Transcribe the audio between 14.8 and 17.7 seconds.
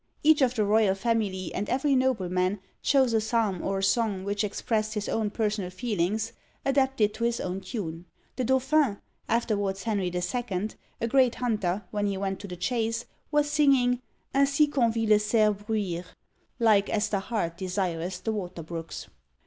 vit le cerf bruyre. "Like as the hart